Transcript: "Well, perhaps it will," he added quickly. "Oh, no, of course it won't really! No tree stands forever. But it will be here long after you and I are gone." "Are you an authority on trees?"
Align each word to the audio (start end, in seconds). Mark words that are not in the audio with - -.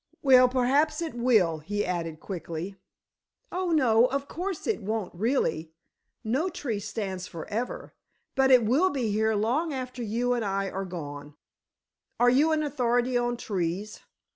"Well, 0.23 0.49
perhaps 0.49 0.99
it 1.03 1.13
will," 1.13 1.59
he 1.59 1.85
added 1.85 2.19
quickly. 2.19 2.75
"Oh, 3.51 3.69
no, 3.69 4.07
of 4.07 4.27
course 4.27 4.65
it 4.65 4.81
won't 4.81 5.13
really! 5.13 5.73
No 6.23 6.49
tree 6.49 6.79
stands 6.79 7.27
forever. 7.27 7.93
But 8.33 8.49
it 8.49 8.65
will 8.65 8.89
be 8.89 9.11
here 9.11 9.35
long 9.35 9.71
after 9.75 10.01
you 10.01 10.33
and 10.33 10.43
I 10.43 10.71
are 10.71 10.85
gone." 10.85 11.35
"Are 12.19 12.31
you 12.31 12.51
an 12.51 12.63
authority 12.63 13.15
on 13.15 13.37
trees?" 13.37 13.99